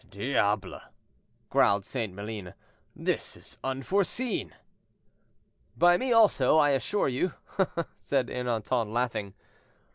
[0.09, 0.81] "Diable!"
[1.51, 2.11] growled St.
[2.11, 2.55] Maline;
[2.95, 4.55] "this is unforeseen."
[5.77, 7.33] "By me also, I assure you,"
[7.97, 9.35] said Ernanton, laughing.